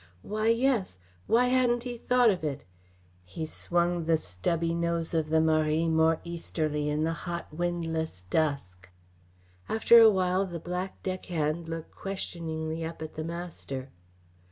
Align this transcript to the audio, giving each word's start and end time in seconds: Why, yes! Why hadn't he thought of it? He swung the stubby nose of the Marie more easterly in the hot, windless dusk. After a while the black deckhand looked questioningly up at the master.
Why, 0.23 0.47
yes! 0.47 0.97
Why 1.27 1.49
hadn't 1.49 1.83
he 1.83 1.95
thought 1.95 2.31
of 2.31 2.43
it? 2.43 2.65
He 3.23 3.45
swung 3.45 4.05
the 4.05 4.17
stubby 4.17 4.73
nose 4.73 5.13
of 5.13 5.29
the 5.29 5.39
Marie 5.39 5.87
more 5.87 6.19
easterly 6.23 6.89
in 6.89 7.03
the 7.03 7.13
hot, 7.13 7.53
windless 7.53 8.23
dusk. 8.23 8.89
After 9.69 9.99
a 9.99 10.09
while 10.09 10.47
the 10.47 10.59
black 10.59 11.03
deckhand 11.03 11.69
looked 11.69 11.91
questioningly 11.93 12.83
up 12.83 13.03
at 13.03 13.13
the 13.13 13.23
master. 13.23 13.91